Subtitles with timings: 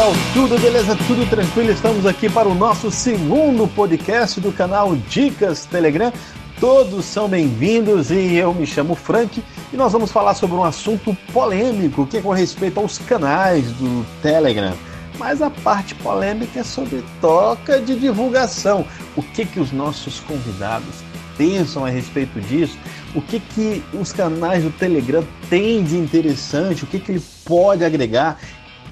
[0.00, 1.70] pessoal, tudo beleza, tudo tranquilo?
[1.70, 6.10] Estamos aqui para o nosso segundo podcast do canal Dicas Telegram.
[6.58, 11.14] Todos são bem-vindos e eu me chamo Frank e nós vamos falar sobre um assunto
[11.34, 14.72] polêmico que é com respeito aos canais do Telegram.
[15.18, 18.86] Mas a parte polêmica é sobre troca de divulgação.
[19.14, 20.94] O que que os nossos convidados
[21.36, 22.78] pensam a respeito disso?
[23.14, 26.84] O que que os canais do Telegram têm de interessante?
[26.84, 28.38] O que que ele pode agregar?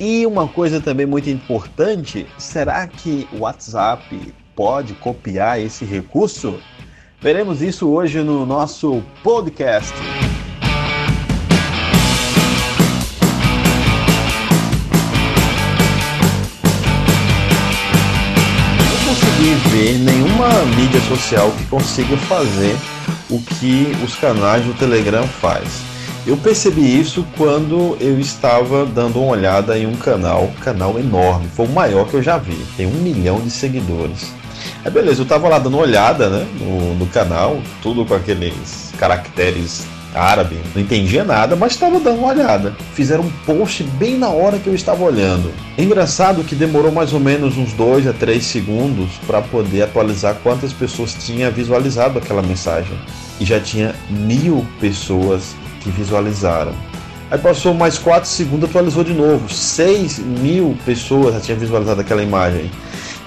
[0.00, 6.60] E uma coisa também muito importante, será que o WhatsApp pode copiar esse recurso?
[7.20, 9.92] Veremos isso hoje no nosso podcast.
[18.84, 22.76] Não consegui ver nenhuma mídia social que consiga fazer
[23.28, 25.97] o que os canais do Telegram faz.
[26.28, 31.64] Eu percebi isso quando eu estava dando uma olhada em um canal, canal enorme, foi
[31.64, 34.30] o maior que eu já vi, tem um milhão de seguidores.
[34.84, 38.92] É beleza, eu estava lá dando uma olhada né, no, no canal, tudo com aqueles
[38.98, 42.76] caracteres árabe, não entendia nada, mas estava dando uma olhada.
[42.92, 45.50] Fizeram um post bem na hora que eu estava olhando.
[45.78, 50.36] É engraçado que demorou mais ou menos uns 2 a 3 segundos para poder atualizar
[50.42, 52.98] quantas pessoas tinha visualizado aquela mensagem.
[53.40, 56.72] E já tinha mil pessoas que visualizaram.
[57.30, 59.52] Aí passou mais 4 segundos, atualizou de novo.
[59.52, 62.70] 6 mil pessoas já tinham visualizado aquela imagem.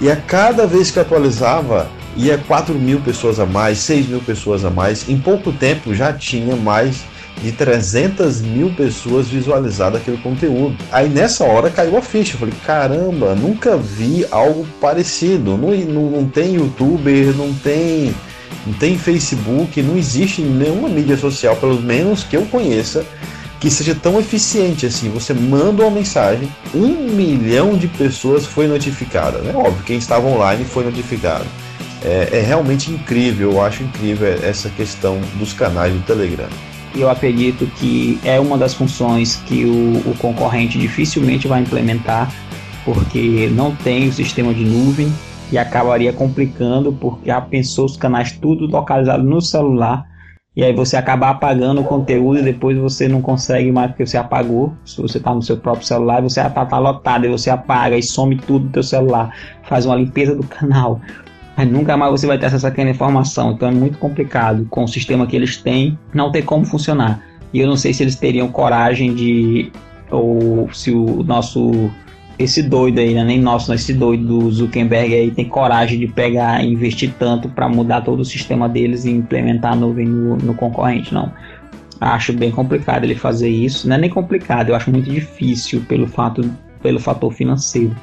[0.00, 4.64] E a cada vez que atualizava, ia 4 mil pessoas a mais, 6 mil pessoas
[4.64, 5.08] a mais.
[5.08, 7.02] Em pouco tempo já tinha mais
[7.42, 10.76] de 300 mil pessoas visualizado aquele conteúdo.
[10.90, 12.34] Aí nessa hora caiu a ficha.
[12.34, 15.56] Eu falei: caramba, nunca vi algo parecido.
[15.58, 18.14] Não, não, não tem youtuber, não tem
[18.66, 23.04] não tem Facebook, não existe nenhuma mídia social, pelo menos que eu conheça,
[23.58, 25.10] que seja tão eficiente assim.
[25.10, 29.38] Você manda uma mensagem, um milhão de pessoas foi notificada.
[29.38, 29.52] Né?
[29.54, 31.44] Óbvio, quem estava online foi notificado.
[32.02, 36.48] É, é realmente incrível, eu acho incrível essa questão dos canais do Telegram.
[36.94, 42.32] Eu acredito que é uma das funções que o, o concorrente dificilmente vai implementar,
[42.84, 45.12] porque não tem o sistema de nuvem,
[45.52, 50.10] e acabaria complicando porque já pensou os canais tudo localizado no celular
[50.56, 54.18] e aí você acaba apagando o conteúdo e depois você não consegue mais porque você
[54.18, 54.74] apagou.
[54.84, 58.02] Se você está no seu próprio celular, você está tá lotado e você apaga e
[58.02, 61.00] some tudo do teu celular, faz uma limpeza do canal.
[61.56, 63.52] Mas nunca mais você vai ter acesso àquela informação.
[63.52, 64.66] Então é muito complicado.
[64.68, 67.22] Com o sistema que eles têm, não tem como funcionar.
[67.54, 69.70] E eu não sei se eles teriam coragem de.
[70.10, 71.90] Ou se o nosso
[72.42, 73.22] esse doido aí, né?
[73.22, 77.68] nem nosso, esse doido do Zuckerberg aí tem coragem de pegar e investir tanto para
[77.68, 81.30] mudar todo o sistema deles e implementar a nuvem no, no, concorrente, não.
[82.00, 83.86] Acho bem complicado ele fazer isso.
[83.86, 86.50] Não é nem complicado, eu acho muito difícil pelo fato
[86.82, 87.94] pelo fator financeiro.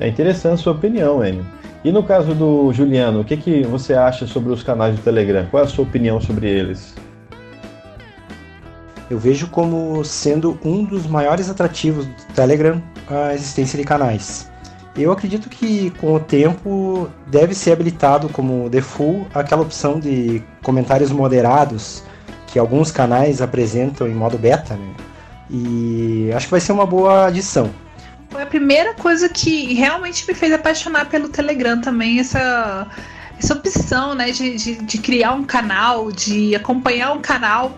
[0.00, 1.46] É interessante a sua opinião, Enio.
[1.84, 5.46] E no caso do Juliano, o que, que você acha sobre os canais do Telegram?
[5.48, 6.92] Qual é a sua opinião sobre eles?
[9.12, 14.50] Eu vejo como sendo um dos maiores atrativos do Telegram a existência de canais.
[14.96, 21.12] Eu acredito que com o tempo deve ser habilitado como default aquela opção de comentários
[21.12, 22.02] moderados
[22.46, 24.94] que alguns canais apresentam em modo beta, né?
[25.50, 27.70] E acho que vai ser uma boa adição.
[28.30, 32.86] Foi a primeira coisa que realmente me fez apaixonar pelo Telegram também, essa,
[33.38, 37.76] essa opção né, de, de, de criar um canal, de acompanhar um canal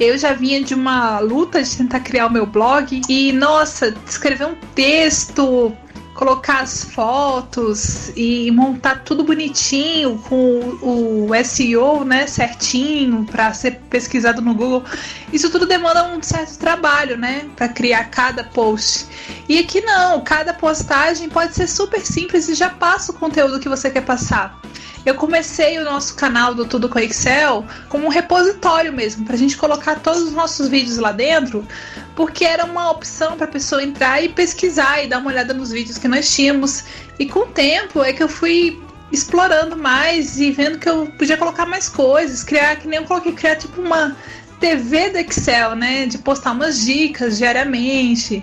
[0.00, 4.46] eu já vinha de uma luta de tentar criar o meu blog e, nossa, escrever
[4.46, 5.72] um texto,
[6.18, 14.42] colocar as fotos e montar tudo bonitinho com o SEO, né, certinho para ser pesquisado
[14.42, 14.84] no Google.
[15.32, 19.06] Isso tudo demanda um certo trabalho, né, para criar cada post.
[19.48, 23.68] E aqui não, cada postagem pode ser super simples e já passa o conteúdo que
[23.68, 24.60] você quer passar.
[25.04, 29.38] Eu comecei o nosso canal do Tudo com Excel como um repositório mesmo, para a
[29.38, 31.66] gente colocar todos os nossos vídeos lá dentro,
[32.14, 35.70] porque era uma opção para a pessoa entrar e pesquisar e dar uma olhada nos
[35.70, 36.84] vídeos que nós tínhamos.
[37.18, 38.80] E com o tempo é que eu fui
[39.10, 43.32] explorando mais e vendo que eu podia colocar mais coisas, criar que nem eu coloquei,
[43.32, 44.16] criar tipo uma
[44.60, 46.06] TV do Excel, né?
[46.06, 48.42] De postar umas dicas diariamente,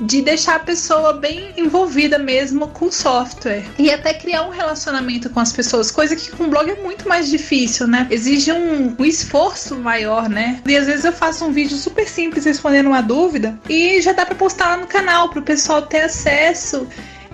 [0.00, 5.28] de deixar a pessoa bem envolvida mesmo com o software e até criar um relacionamento
[5.30, 8.06] com as pessoas, coisa que com blog é muito mais difícil, né?
[8.10, 10.60] Exige um, um esforço maior, né?
[10.66, 14.24] E às vezes eu faço um vídeo super simples respondendo uma dúvida e já dá
[14.24, 16.86] para postar lá no canal para o pessoal ter acesso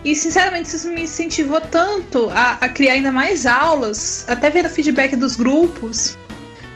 [0.04, 4.68] e sinceramente isso me incentivou tanto a, a, criar ainda mais aulas, até ver o
[4.68, 6.16] feedback dos grupos.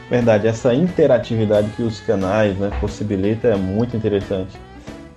[0.09, 4.59] Verdade, essa interatividade que os canais né, possibilitam é muito interessante.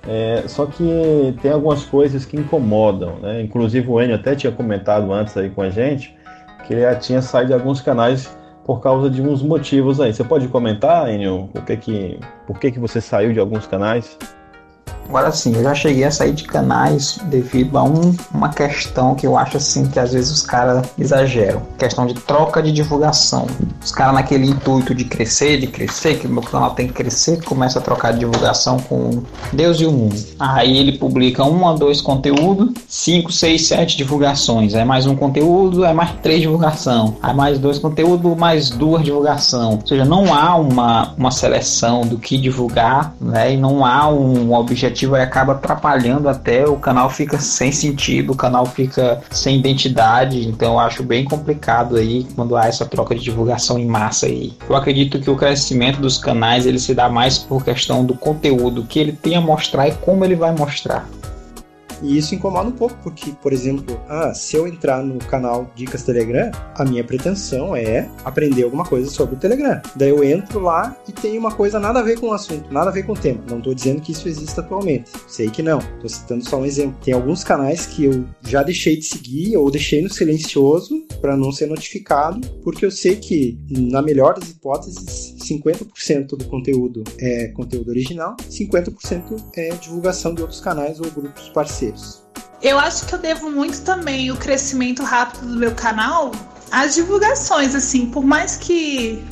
[0.07, 3.41] É, só que tem algumas coisas que incomodam, né?
[3.41, 6.15] Inclusive o Enio até tinha comentado antes aí com a gente
[6.67, 10.13] que ele tinha saído de alguns canais por causa de uns motivos aí.
[10.13, 14.19] Você pode comentar, Enio, por que que, por que que você saiu de alguns canais?
[15.09, 19.27] Agora sim, eu já cheguei a sair de canais devido a um, uma questão que
[19.27, 21.63] eu acho assim que às vezes os caras exageram.
[21.79, 23.47] Questão de troca de divulgação.
[23.83, 27.43] Os caras naquele intuito de crescer, de crescer, que o meu canal tem que crescer,
[27.45, 29.23] começa a trocar de divulgação com
[29.53, 30.17] Deus e o mundo.
[30.39, 34.75] Aí ele publica um a dois conteúdos, cinco, seis, sete divulgações.
[34.75, 37.17] Aí mais um conteúdo, aí mais três divulgação.
[37.23, 39.75] Aí mais dois conteúdos, mais duas divulgação.
[39.75, 43.53] Ou seja, não há uma, uma seleção do que divulgar, né?
[43.53, 48.37] E não há um objetivo e acaba atrapalhando até o canal fica sem sentido, o
[48.37, 53.23] canal fica sem identidade, então eu acho bem complicado aí quando há essa troca de
[53.23, 54.53] divulgação em massa aí.
[54.69, 58.85] Eu acredito que o crescimento dos canais ele se dá mais por questão do conteúdo
[58.85, 61.07] que ele tem a mostrar e como ele vai mostrar.
[62.03, 66.03] E isso incomoda um pouco, porque, por exemplo, ah, se eu entrar no canal Dicas
[66.03, 69.81] Telegram, a minha pretensão é aprender alguma coisa sobre o Telegram.
[69.97, 72.91] Daí eu entro lá e tem uma coisa nada a ver com o assunto, nada
[72.91, 73.41] a ver com o tema.
[73.49, 75.11] Não estou dizendo que isso existe atualmente.
[75.27, 75.79] Sei que não.
[75.79, 76.97] Estou citando só um exemplo.
[77.05, 81.53] Tem alguns canais que eu já deixei de seguir ou deixei no silencioso para não
[81.53, 87.91] ser notificado, porque eu sei que, na melhor das hipóteses, 50% do conteúdo é conteúdo
[87.91, 92.23] original, 50% é divulgação de outros canais ou grupos parceiros.
[92.63, 96.33] Eu acho que eu devo muito também o crescimento rápido do meu canal
[96.71, 99.23] às divulgações, assim, por mais que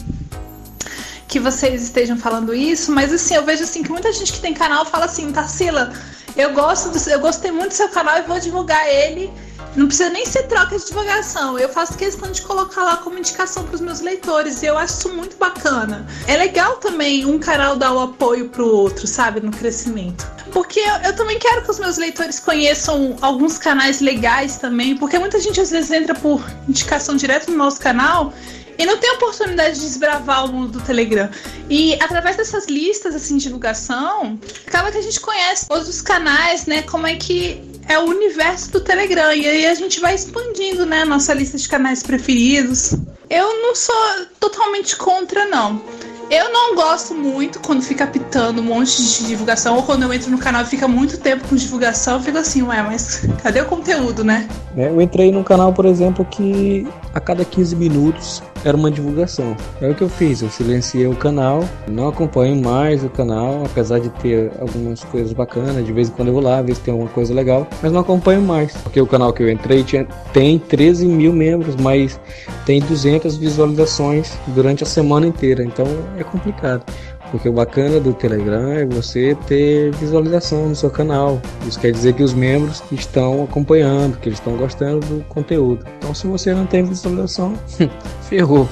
[1.29, 4.53] que vocês estejam falando isso, mas assim, eu vejo assim que muita gente que tem
[4.53, 5.91] canal fala assim, Tarsila,
[6.37, 9.33] eu gosto do, eu gostei muito do seu canal e vou divulgar ele
[9.75, 11.59] não precisa nem ser troca de divulgação.
[11.59, 14.63] Eu faço questão de colocar lá como indicação para os meus leitores.
[14.63, 16.07] E eu acho isso muito bacana.
[16.27, 19.41] É legal também um canal dar o apoio pro outro, sabe?
[19.41, 20.27] No crescimento.
[20.53, 24.97] Porque eu, eu, também quero que os meus leitores conheçam alguns canais legais também.
[24.97, 28.33] Porque muita gente às vezes entra por indicação direto no nosso canal
[28.79, 31.31] e não tem oportunidade de desbravar o mundo do Telegram.
[31.71, 36.67] E através dessas listas assim de divulgação, acaba que a gente conhece todos os canais,
[36.67, 36.83] né?
[36.83, 39.33] Como é que é o universo do Telegram.
[39.33, 42.95] E aí a gente vai expandindo, né, nossa lista de canais preferidos.
[43.29, 43.95] Eu não sou
[44.39, 45.83] totalmente contra, não.
[46.31, 50.31] Eu não gosto muito quando fica pitando um monte de divulgação, ou quando eu entro
[50.31, 53.67] no canal e fica muito tempo com divulgação, eu fico assim, ué, mas cadê o
[53.67, 54.49] conteúdo, né?
[54.75, 59.57] É, eu entrei num canal, por exemplo, que a cada 15 minutos era uma divulgação.
[59.81, 63.99] É o que eu fiz, eu silenciei o canal, não acompanho mais o canal, apesar
[63.99, 66.93] de ter algumas coisas bacanas, de vez em quando eu vou lá, ver se tem
[66.93, 70.59] alguma coisa legal, mas não acompanho mais, porque o canal que eu entrei tinha, tem
[70.59, 72.21] 13 mil membros, mas
[72.65, 75.87] tem 200 visualizações durante a semana inteira, então
[76.19, 76.85] é complicado.
[77.33, 81.41] Porque o bacana do Telegram é você ter visualização no seu canal.
[81.67, 85.83] Isso quer dizer que os membros estão acompanhando, que eles estão gostando do conteúdo.
[85.97, 87.55] Então, se você não tem visualização,
[88.29, 88.69] ferrou.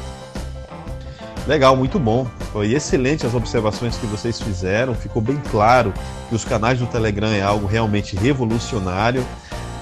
[1.47, 2.27] Legal, muito bom.
[2.53, 4.95] Foi excelente as observações que vocês fizeram.
[4.95, 5.95] Ficou bem claro
[6.29, 9.25] que os canais do Telegram é algo realmente revolucionário.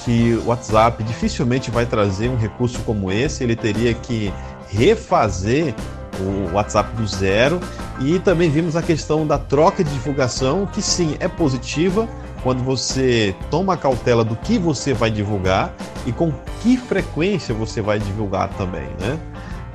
[0.04, 3.42] Que o WhatsApp dificilmente vai trazer um recurso como esse.
[3.42, 4.32] Ele teria que
[4.68, 5.74] refazer
[6.20, 7.60] o WhatsApp do zero.
[8.00, 12.08] E também vimos a questão da troca de divulgação, que sim, é positiva
[12.42, 15.74] quando você toma cautela do que você vai divulgar
[16.06, 16.32] e com
[16.62, 19.18] que frequência você vai divulgar também, né?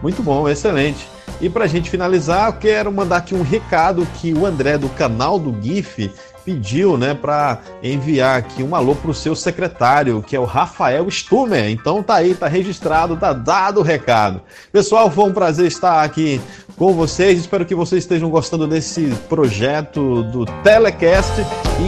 [0.02, 1.08] Muito bom, excelente.
[1.42, 4.90] E para a gente finalizar, eu quero mandar aqui um recado que o André do
[4.90, 6.12] canal do GIF
[6.46, 11.10] pediu, né, para enviar aqui um alô para o seu secretário, que é o Rafael
[11.10, 11.70] Stumer.
[11.70, 14.42] Então tá aí, tá registrado, tá dado o recado.
[14.72, 16.42] Pessoal, foi um prazer estar aqui
[16.76, 17.40] com vocês.
[17.40, 21.34] Espero que vocês estejam gostando desse projeto do Telecast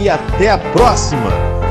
[0.00, 1.65] e até a próxima.